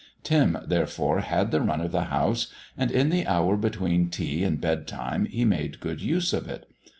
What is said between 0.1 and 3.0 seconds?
Tim, therefore, had the run of the house, and